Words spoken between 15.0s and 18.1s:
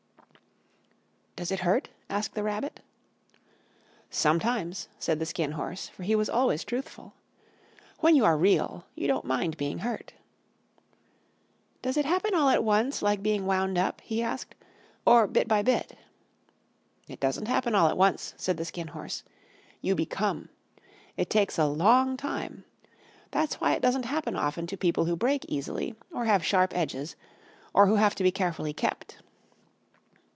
"or bit by bit?" "It doesn't happen all at